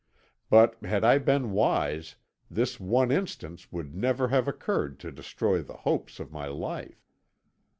[0.49, 2.15] But had I been wise,
[2.49, 7.05] this one instance would never have occurred to destroy the hopes of my life.